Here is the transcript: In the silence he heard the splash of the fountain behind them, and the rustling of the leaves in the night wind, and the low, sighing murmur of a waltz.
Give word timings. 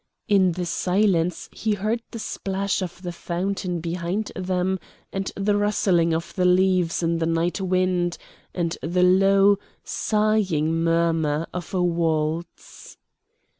In 0.27 0.53
the 0.53 0.65
silence 0.65 1.47
he 1.51 1.73
heard 1.75 2.01
the 2.09 2.17
splash 2.17 2.81
of 2.81 3.03
the 3.03 3.11
fountain 3.11 3.79
behind 3.81 4.31
them, 4.35 4.79
and 5.13 5.31
the 5.35 5.55
rustling 5.55 6.11
of 6.11 6.33
the 6.33 6.43
leaves 6.43 7.03
in 7.03 7.19
the 7.19 7.27
night 7.27 7.61
wind, 7.61 8.17
and 8.51 8.75
the 8.81 9.03
low, 9.03 9.59
sighing 9.83 10.73
murmur 10.83 11.45
of 11.53 11.71
a 11.75 11.83
waltz. 11.83 12.97